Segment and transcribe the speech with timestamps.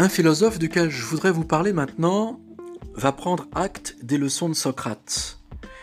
[0.00, 2.38] Un philosophe duquel je voudrais vous parler maintenant
[2.94, 5.40] va prendre acte des leçons de Socrate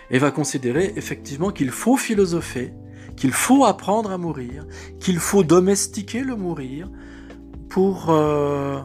[0.10, 2.71] et va considérer effectivement qu'il faut philosopher,
[3.17, 4.65] qu'il faut apprendre à mourir,
[5.01, 6.89] qu'il faut domestiquer le mourir
[7.67, 8.79] pour euh,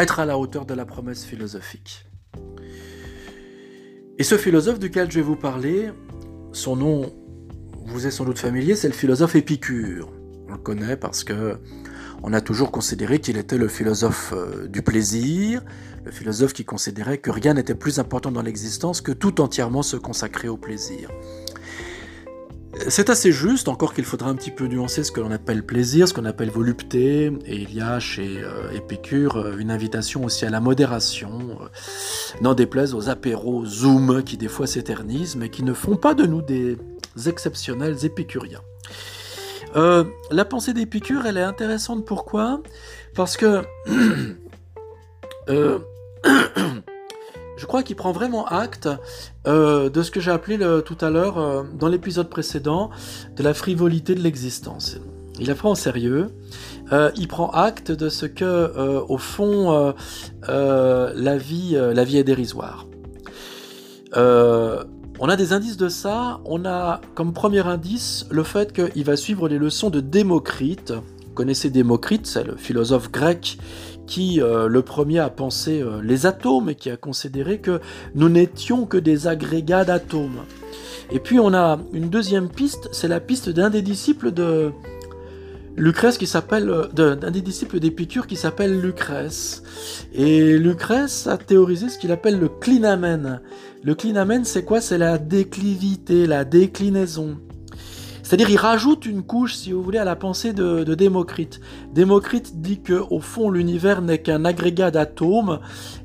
[0.00, 2.06] être à la hauteur de la promesse philosophique.
[4.18, 5.90] Et ce philosophe duquel je vais vous parler,
[6.50, 7.12] son nom
[7.86, 10.10] vous est sans doute familier, c'est le philosophe Épicure.
[10.48, 11.56] On le connaît parce que
[12.22, 15.62] on a toujours considéré qu'il était le philosophe euh, du plaisir,
[16.04, 19.96] le philosophe qui considérait que rien n'était plus important dans l'existence que tout entièrement se
[19.96, 21.10] consacrer au plaisir.
[22.88, 26.06] C'est assez juste, encore qu'il faudra un petit peu nuancer ce que l'on appelle plaisir,
[26.06, 30.44] ce qu'on appelle volupté, et il y a chez euh, Épicure euh, une invitation aussi
[30.44, 31.58] à la modération,
[32.40, 36.26] n'en déplaise aux apéros zoom qui des fois s'éternisent, mais qui ne font pas de
[36.26, 36.78] nous des
[37.26, 38.62] exceptionnels épicuriens.
[39.76, 42.04] Euh, la pensée d'Épicure, elle est intéressante.
[42.04, 42.60] Pourquoi?
[43.14, 43.62] Parce que
[45.48, 45.78] euh,
[47.56, 48.88] je crois qu'il prend vraiment acte
[49.46, 52.90] euh, de ce que j'ai appelé tout à l'heure, dans l'épisode précédent,
[53.36, 54.98] de la frivolité de l'existence.
[55.38, 56.28] Il la prend en sérieux.
[57.16, 59.94] il prend acte de ce que, au fond,
[60.46, 62.86] la vie, la vie est dérisoire.
[65.22, 66.40] On a des indices de ça.
[66.46, 70.92] On a comme premier indice le fait qu'il va suivre les leçons de Démocrite.
[70.92, 73.58] Vous connaissez Démocrite, c'est le philosophe grec
[74.06, 77.82] qui, euh, le premier, a pensé euh, les atomes et qui a considéré que
[78.14, 80.40] nous n'étions que des agrégats d'atomes.
[81.12, 84.72] Et puis on a une deuxième piste, c'est la piste d'un des disciples de,
[85.76, 89.62] Lucrèce qui s'appelle euh, d'un des disciples d'Épicure qui s'appelle Lucrèce.
[90.12, 93.40] Et Lucrèce a théorisé ce qu'il appelle le clinamen.
[93.82, 94.80] Le clinamen, c'est quoi?
[94.80, 97.38] C'est la déclivité, la déclinaison.
[98.22, 101.60] C'est-à-dire, il rajoute une couche, si vous voulez, à la pensée de, Démocrite.
[101.92, 105.58] Démocrite dit que, au fond, l'univers n'est qu'un agrégat d'atomes,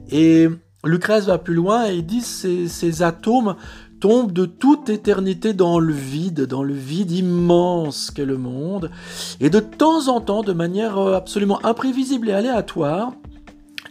[0.10, 0.48] et
[0.86, 3.56] Lucrèce va plus loin et il dit que ces atomes
[4.06, 8.92] tombe de toute éternité dans le vide, dans le vide immense qu'est le monde,
[9.42, 13.14] et de temps en temps, de manière euh, absolument imprévisible et aléatoire,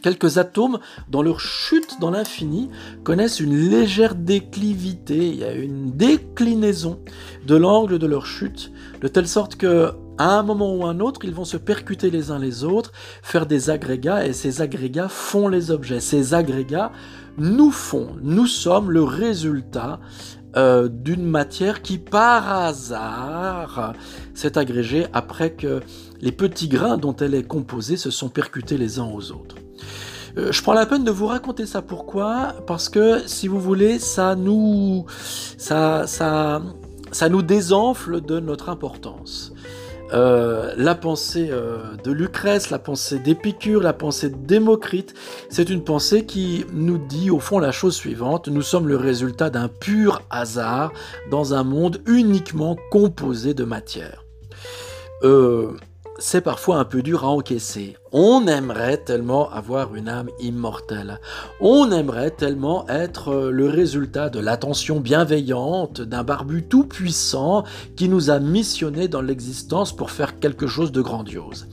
[0.05, 0.79] quelques atomes,
[1.11, 2.71] dans leur chute dans l'infini,
[3.03, 7.01] connaissent une légère déclivité, il y a une déclinaison
[7.45, 8.71] de l'angle de leur chute,
[9.01, 12.31] de telle sorte que à un moment ou un autre, ils vont se percuter les
[12.31, 12.93] uns les autres,
[13.23, 16.01] faire des agrégats, et ces agrégats font les objets.
[16.01, 16.93] Ces agrégats
[17.37, 20.01] nous font, nous sommes le résultat
[20.57, 23.95] euh, d'une matière qui par hasard
[24.35, 25.81] s'est agrégée après que
[26.21, 29.57] les petits grains dont elle est composée se sont percutés les uns aux autres.
[30.37, 32.55] Euh, je prends la peine de vous raconter ça pourquoi?
[32.67, 35.07] Parce que si vous voulez, ça nous,
[35.57, 36.63] ça, ça,
[37.11, 39.54] ça nous désenfle de notre importance.
[40.13, 45.15] Euh, la pensée euh, de Lucrèce, la pensée d'Épicure, la pensée de Démocrite,
[45.49, 49.49] c'est une pensée qui nous dit au fond la chose suivante, nous sommes le résultat
[49.51, 50.93] d'un pur hasard
[51.31, 54.25] dans un monde uniquement composé de matière.
[55.23, 55.73] Euh,
[56.19, 57.97] c'est parfois un peu dur à encaisser.
[58.13, 61.19] On aimerait tellement avoir une âme immortelle.
[61.61, 67.65] On aimerait tellement être le résultat de l'attention bienveillante d'un barbu tout-puissant
[67.97, 71.67] qui nous a missionnés dans l'existence pour faire quelque chose de grandiose.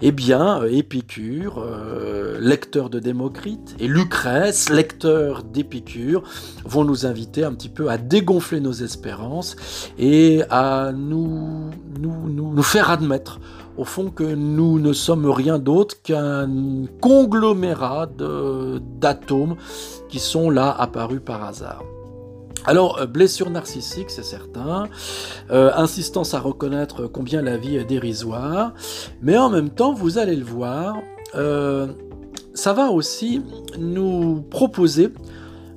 [0.00, 6.22] Eh bien, Épicure, euh, lecteur de Démocrite, et Lucrèce, lecteur d'Épicure,
[6.64, 9.56] vont nous inviter un petit peu à dégonfler nos espérances
[9.98, 11.70] et à nous
[12.62, 13.38] faire admettre
[13.76, 16.48] au fond que nous ne sommes rien d'autre qu'un
[17.00, 18.06] conglomérat
[18.98, 19.56] d'atomes
[20.08, 21.82] qui sont là apparus par hasard.
[22.64, 24.88] Alors, euh, blessure narcissique, c'est certain,
[25.50, 28.72] euh, insistance à reconnaître combien la vie est dérisoire,
[29.20, 30.96] mais en même temps, vous allez le voir,
[31.34, 31.88] euh,
[32.54, 33.42] ça va aussi
[33.78, 35.12] nous proposer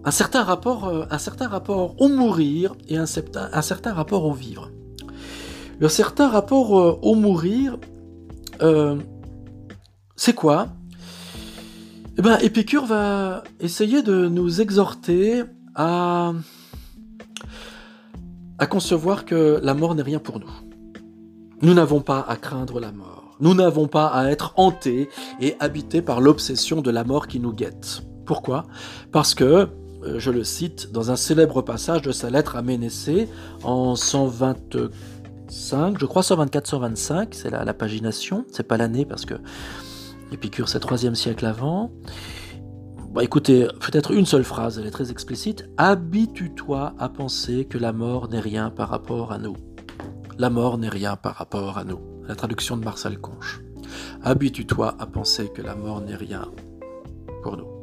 [0.03, 4.69] un certain rapport, au mourir et un certain rapport au vivre.
[5.79, 6.71] Le certain rapport
[7.03, 7.77] au mourir,
[10.15, 10.67] c'est quoi?
[12.17, 15.43] Eh bien, Épicure va essayer de nous exhorter
[15.75, 16.31] à,
[18.57, 20.51] à concevoir que la mort n'est rien pour nous.
[21.61, 23.35] Nous n'avons pas à craindre la mort.
[23.41, 25.09] Nous n'avons pas à être hantés
[25.41, 28.01] et habités par l'obsession de la mort qui nous guette.
[28.25, 28.63] Pourquoi?
[29.11, 29.67] Parce que,
[30.03, 33.27] euh, je le cite dans un célèbre passage de sa lettre à Ménécée
[33.63, 33.97] en
[35.47, 39.35] 125, je crois 124-125, c'est la, la pagination, c'est pas l'année parce que
[40.31, 41.91] Épicure, c'est 3 siècle avant.
[43.13, 45.69] Bah, écoutez, peut-être une seule phrase, elle est très explicite.
[45.77, 49.55] Habitue-toi à penser que la mort n'est rien par rapport à nous.
[50.37, 51.99] La mort n'est rien par rapport à nous.
[52.27, 53.61] La traduction de Marcel Conche.
[54.23, 56.51] habitue-toi à penser que la mort n'est rien
[57.43, 57.74] pour nous.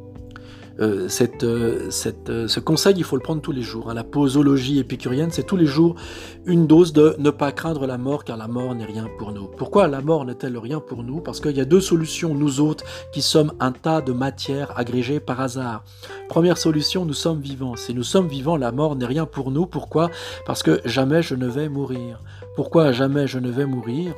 [0.80, 1.08] Euh,
[1.42, 1.90] euh,
[2.28, 3.90] euh, ce conseil, il faut le prendre tous les jours.
[3.90, 3.94] Hein.
[3.94, 5.96] La posologie épicurienne, c'est tous les jours
[6.46, 9.46] une dose de ne pas craindre la mort, car la mort n'est rien pour nous.
[9.46, 11.20] Pourquoi la mort n'est-elle rien pour nous?
[11.20, 15.20] Parce qu'il y a deux solutions, nous autres, qui sommes un tas de matière agrégée
[15.20, 15.84] par hasard.
[16.28, 17.76] Première solution, nous sommes vivants.
[17.76, 19.66] Si nous sommes vivants, la mort n'est rien pour nous.
[19.66, 20.10] Pourquoi?
[20.46, 22.20] Parce que jamais je ne vais mourir.
[22.56, 24.14] Pourquoi jamais je ne vais mourir?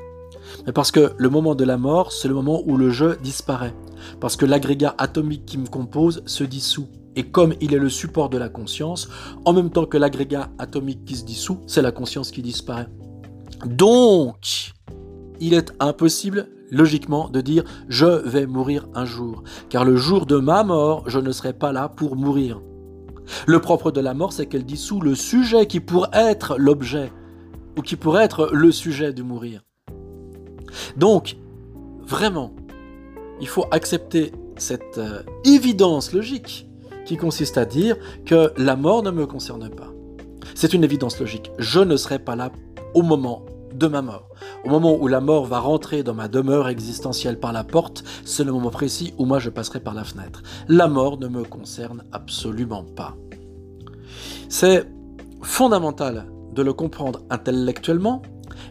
[0.67, 3.75] Mais parce que le moment de la mort, c'est le moment où le je disparaît.
[4.20, 6.88] Parce que l'agrégat atomique qui me compose se dissout.
[7.17, 9.08] Et comme il est le support de la conscience,
[9.44, 12.88] en même temps que l'agrégat atomique qui se dissout, c'est la conscience qui disparaît.
[13.67, 14.73] Donc,
[15.41, 19.44] il est impossible, logiquement, de dire je vais mourir un jour.
[19.69, 22.61] Car le jour de ma mort, je ne serai pas là pour mourir.
[23.47, 27.12] Le propre de la mort, c'est qu'elle dissout le sujet qui pourrait être l'objet,
[27.79, 29.62] ou qui pourrait être le sujet de mourir.
[30.97, 31.37] Donc,
[32.06, 32.53] vraiment,
[33.41, 36.69] il faut accepter cette euh, évidence logique
[37.05, 39.93] qui consiste à dire que la mort ne me concerne pas.
[40.55, 41.50] C'est une évidence logique.
[41.59, 42.50] Je ne serai pas là
[42.94, 43.44] au moment
[43.75, 44.29] de ma mort.
[44.65, 48.44] Au moment où la mort va rentrer dans ma demeure existentielle par la porte, c'est
[48.44, 50.43] le moment précis où moi je passerai par la fenêtre.
[50.69, 53.17] La mort ne me concerne absolument pas.
[54.49, 54.87] C'est
[55.43, 58.23] fondamental de le comprendre intellectuellement,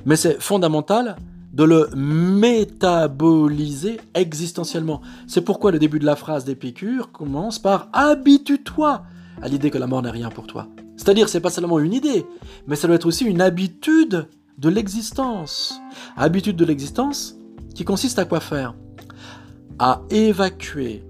[0.06, 1.18] mais c'est fondamental
[1.54, 5.02] de le métaboliser existentiellement.
[5.28, 9.04] C'est pourquoi le début de la phrase d'Épicure commence par habitue-toi
[9.42, 10.68] à l'idée que la mort n'est rien pour toi.
[10.98, 12.26] C'est-à-dire, c'est pas seulement une idée,
[12.68, 14.28] mais ça doit être aussi une habitude
[14.58, 15.80] de l'existence.
[16.16, 17.36] Habitude de l'existence
[17.76, 18.76] qui consiste à quoi faire?
[19.80, 21.04] À évacuer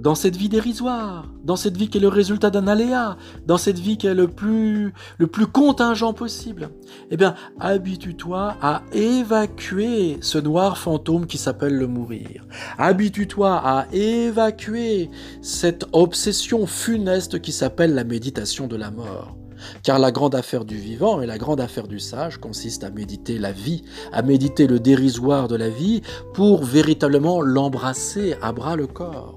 [0.00, 3.78] dans cette vie dérisoire, dans cette vie qui est le résultat d'un aléa, dans cette
[3.78, 6.70] vie qui est le plus, le plus contingent possible,
[7.10, 12.46] eh bien, habitue-toi à évacuer ce noir fantôme qui s'appelle le mourir.
[12.78, 15.10] Habitue-toi à évacuer
[15.42, 19.36] cette obsession funeste qui s'appelle la méditation de la mort.
[19.82, 23.38] Car la grande affaire du vivant et la grande affaire du sage consiste à méditer
[23.38, 26.00] la vie, à méditer le dérisoire de la vie
[26.32, 29.34] pour véritablement l'embrasser à bras le corps.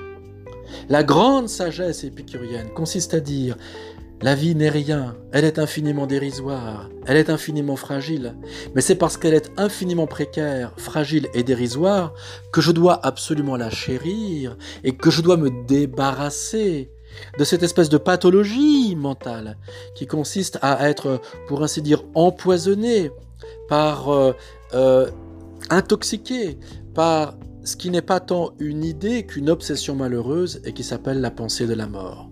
[0.90, 3.58] La grande sagesse épicurienne consiste à dire
[4.24, 8.36] la vie n'est rien, elle est infiniment dérisoire, elle est infiniment fragile,
[8.74, 12.14] mais c'est parce qu'elle est infiniment précaire, fragile et dérisoire
[12.54, 14.56] que je dois absolument la chérir
[14.86, 16.90] et que je dois me débarrasser
[17.38, 19.58] de cette espèce de pathologie mentale
[19.94, 23.12] qui consiste à être, pour ainsi dire, empoisonné
[23.68, 24.34] par, euh,
[24.74, 25.12] euh,
[25.70, 26.58] intoxiqué
[26.94, 31.32] par ce qui n'est pas tant une idée qu'une obsession malheureuse et qui s'appelle la
[31.32, 32.30] pensée de la mort.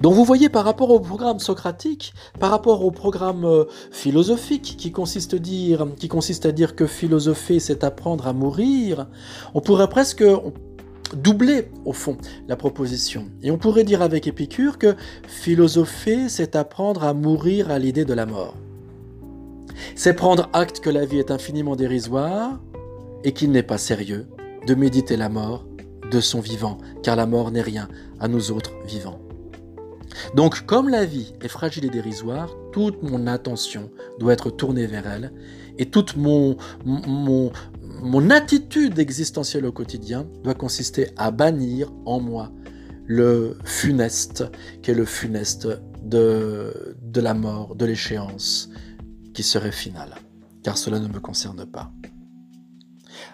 [0.00, 4.92] Donc vous voyez par rapport au programme socratique, par rapport au programme euh, philosophique qui
[4.92, 9.06] consiste, à dire, qui consiste à dire que philosopher c'est apprendre à mourir,
[9.54, 10.24] on pourrait presque
[11.14, 12.16] doubler au fond
[12.48, 13.26] la proposition.
[13.42, 14.96] Et on pourrait dire avec Épicure que
[15.26, 18.54] philosopher c'est apprendre à mourir à l'idée de la mort.
[19.94, 22.58] C'est prendre acte que la vie est infiniment dérisoire,
[23.26, 24.28] et qu'il n'est pas sérieux
[24.66, 25.66] de méditer la mort
[26.10, 27.88] de son vivant, car la mort n'est rien
[28.20, 29.20] à nous autres vivants.
[30.34, 33.90] Donc comme la vie est fragile et dérisoire, toute mon attention
[34.20, 35.32] doit être tournée vers elle,
[35.76, 36.56] et toute mon,
[38.30, 42.52] attitude existentielle au quotidien doit consister à bannir en moi
[43.06, 44.44] le funeste,
[44.82, 45.68] qui est le funeste
[46.04, 48.70] de, de la mort, de l'échéance,
[49.34, 50.14] qui serait finale,
[50.62, 51.90] car cela ne me concerne pas.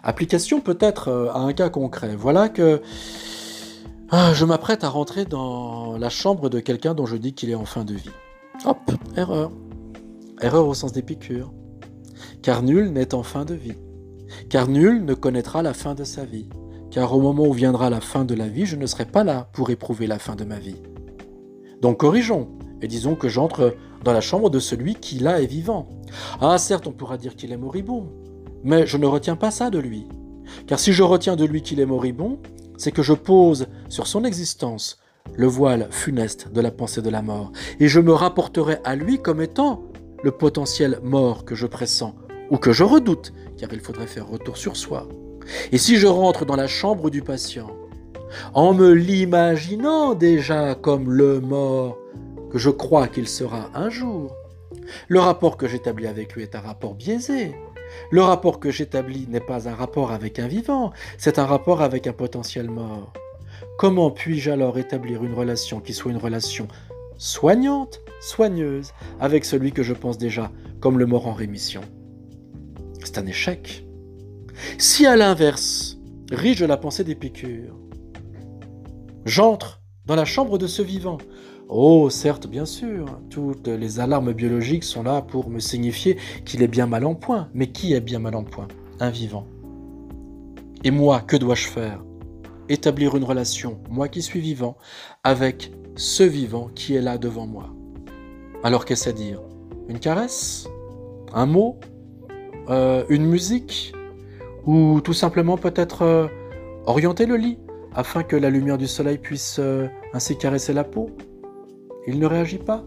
[0.03, 2.17] Application peut-être euh, à un cas concret.
[2.17, 2.83] Voilà que
[4.11, 7.55] ah, je m'apprête à rentrer dans la chambre de quelqu'un dont je dis qu'il est
[7.55, 8.11] en fin de vie.
[8.67, 8.79] Hop,
[9.17, 9.53] erreur.
[10.41, 11.53] Erreur au sens des piqûres.
[12.43, 13.79] Car nul n'est en fin de vie.
[14.51, 16.49] Car nul ne connaîtra la fin de sa vie.
[16.91, 19.49] Car au moment où viendra la fin de la vie, je ne serai pas là
[19.53, 20.83] pour éprouver la fin de ma vie.
[21.81, 22.49] Donc corrigeons,
[22.83, 25.89] et disons que j'entre dans la chambre de celui qui là est vivant.
[26.41, 28.09] Ah certes, on pourra dire qu'il est moribond,
[28.65, 30.07] mais je ne retiens pas ça de lui.
[30.67, 32.39] Car si je retiens de lui qu'il est moribond,
[32.77, 34.99] c'est que je pose sur son existence
[35.35, 39.19] le voile funeste de la pensée de la mort, et je me rapporterai à lui
[39.19, 39.85] comme étant
[40.23, 42.15] le potentiel mort que je pressens,
[42.51, 45.09] ou que je redoute, car il faudrait faire retour sur soi.
[45.71, 47.71] Et si je rentre dans la chambre du patient,
[48.55, 51.99] en me l'imaginant déjà comme le mort
[52.51, 54.35] que je crois qu'il sera un jour,
[55.09, 57.55] le rapport que j'établis avec lui est un rapport biaisé,
[58.11, 62.07] le rapport que j'établis n'est pas un rapport avec un vivant, c'est un rapport avec
[62.07, 63.13] un potentiel mort.
[63.79, 66.69] Comment puis-je alors établir une relation qui soit une relation
[67.19, 71.83] soignante, soigneuse, avec celui que je pense déjà comme le mort en rémission?
[73.05, 73.85] C'est un échec.
[74.79, 75.99] Si à l'inverse,
[76.31, 77.77] riche la pensée d'Épicure,
[79.25, 81.19] j'entre dans la chambre de ce vivant,
[81.69, 86.69] Oh, certes, bien sûr, toutes les alarmes biologiques sont là pour me signifier qu'il est
[86.69, 87.49] bien mal en point.
[87.55, 88.69] Mais qui est bien mal en point?
[89.01, 89.47] Un vivant.
[90.85, 92.05] Et moi, que dois-je faire?
[92.69, 94.77] Établir une relation, moi qui suis vivant,
[95.25, 97.71] avec ce vivant qui est là devant moi.
[98.63, 99.41] Alors qu'est-ce à dire?
[99.89, 100.69] Une caresse?
[101.33, 101.79] Un mot?
[102.69, 103.95] Euh, Une musique?
[104.67, 106.29] Ou tout simplement peut-être euh,
[106.87, 107.59] orienter le lit
[107.95, 111.11] afin que la lumière du soleil puisse euh, ainsi caresser la peau?
[112.07, 112.85] Il ne réagit pas.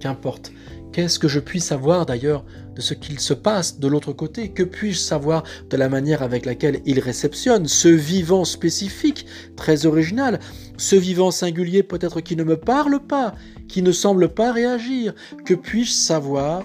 [0.00, 0.52] Qu'importe.
[0.92, 2.44] Qu'est-ce que je puis savoir d'ailleurs
[2.74, 4.50] de ce qu'il se passe de l'autre côté?
[4.50, 10.40] Que puis-je savoir de la manière avec laquelle il réceptionne ce vivant spécifique, très original,
[10.76, 13.34] ce vivant singulier peut-être qui ne me parle pas,
[13.68, 15.14] qui ne semble pas réagir?
[15.44, 16.64] Que puis-je savoir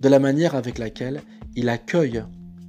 [0.00, 1.22] de la manière avec laquelle
[1.56, 2.22] il accueille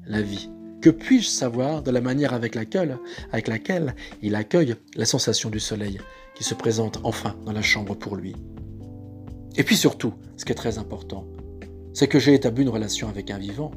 [0.08, 0.50] la vie?
[0.82, 2.98] Que puis-je savoir de la manière avec laquelle,
[3.32, 6.00] avec laquelle il accueille la sensation du soleil?
[6.40, 8.34] Qui se présente enfin dans la chambre pour lui
[9.60, 11.26] et puis surtout, ce qui est très important,
[11.94, 13.72] c'est que j'ai établi une relation avec un vivant.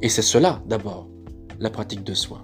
[0.00, 1.08] Et c'est cela, d'abord,
[1.58, 2.42] la pratique de soi.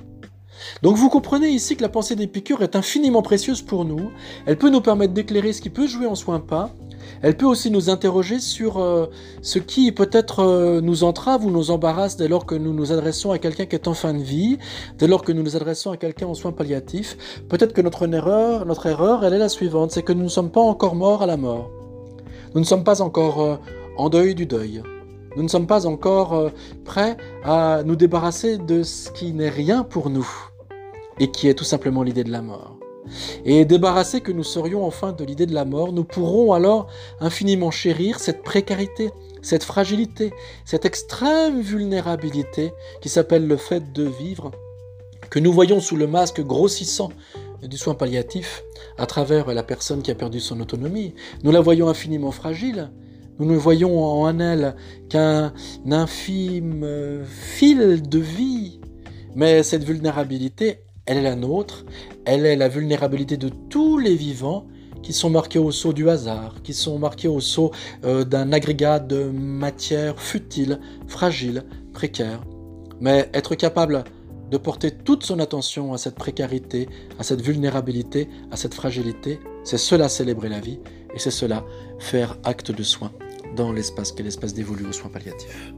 [0.82, 4.10] Donc vous comprenez ici que la pensée d'Épicure est infiniment précieuse pour nous.
[4.44, 6.74] Elle peut nous permettre d'éclairer ce qui peut jouer en soi pas.
[7.22, 9.06] Elle peut aussi nous interroger sur euh,
[9.42, 13.30] ce qui peut-être euh, nous entrave ou nous embarrasse dès lors que nous nous adressons
[13.32, 14.58] à quelqu'un qui est en fin de vie,
[14.98, 17.16] dès lors que nous nous adressons à quelqu'un en soins palliatifs.
[17.48, 20.50] Peut-être que notre erreur, notre erreur, elle est la suivante, c'est que nous ne sommes
[20.50, 21.70] pas encore morts à la mort.
[22.54, 23.56] Nous ne sommes pas encore euh,
[23.96, 24.82] en deuil du deuil.
[25.36, 26.50] Nous ne sommes pas encore
[26.84, 30.28] prêts à nous débarrasser de ce qui n'est rien pour nous
[31.20, 32.77] et qui est tout simplement l'idée de la mort.
[33.44, 36.88] Et débarrassés que nous serions enfin de l'idée de la mort, nous pourrons alors
[37.20, 39.10] infiniment chérir cette précarité,
[39.42, 40.32] cette fragilité,
[40.64, 44.50] cette extrême vulnérabilité qui s'appelle le fait de vivre,
[45.30, 47.10] que nous voyons sous le masque grossissant
[47.62, 48.62] du soin palliatif
[48.98, 51.14] à travers la personne qui a perdu son autonomie.
[51.42, 52.90] Nous la voyons infiniment fragile.
[53.38, 54.74] Nous ne voyons en elle
[55.08, 55.52] qu'un
[55.88, 58.80] infime fil de vie.
[59.34, 61.86] Mais cette vulnérabilité, elle est la nôtre.
[62.26, 64.66] Elle est la vulnérabilité de tous les vivants
[65.02, 67.72] qui sont marqués au sceau du hasard, qui sont marqués au sceau
[68.04, 72.42] euh, d'un agrégat de matière futile, fragile, précaire.
[73.00, 74.04] Mais être capable
[74.50, 76.88] de porter toute son attention à cette précarité,
[77.18, 80.78] à cette vulnérabilité, à cette fragilité, c'est cela célébrer la vie
[81.14, 81.64] et c'est cela
[81.98, 83.12] faire acte de soin
[83.56, 85.72] dans l'espace qui est l'espace dévolu aux soins palliatifs.